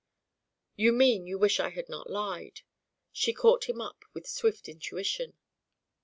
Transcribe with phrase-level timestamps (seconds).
[0.75, 2.61] "You mean you wish I had not lied!"
[3.11, 5.37] She caught him up with swift intuition.